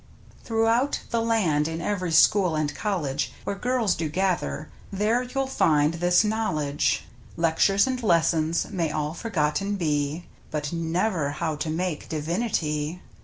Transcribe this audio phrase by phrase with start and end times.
[0.43, 5.93] Throughout the land in ev'ry school and college Where girls do gather, there you'll find
[5.93, 7.05] this knowledge,
[7.37, 10.25] Lectures and lessons may all forgotten be.
[10.49, 12.99] But never how to make" Divinity."